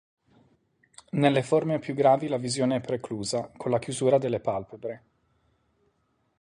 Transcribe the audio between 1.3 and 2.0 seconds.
forme più